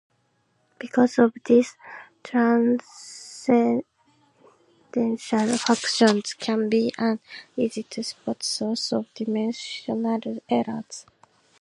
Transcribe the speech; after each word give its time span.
Because 0.79 1.19
of 1.19 1.31
this, 1.45 1.75
transcendental 2.23 3.83
functions 5.59 6.33
can 6.33 6.69
be 6.69 6.91
an 6.97 7.19
easy-to-spot 7.55 8.41
source 8.41 8.91
of 8.91 9.13
dimensional 9.13 10.39
errors. 10.49 11.05